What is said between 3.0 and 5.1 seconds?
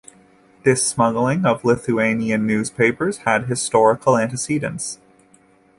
had historical antecedents.